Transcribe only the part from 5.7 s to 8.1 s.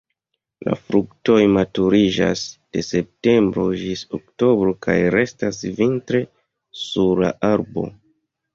vintre sur la arbo.